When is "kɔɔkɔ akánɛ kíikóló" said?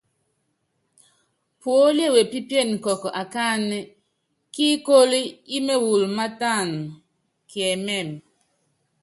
2.83-5.19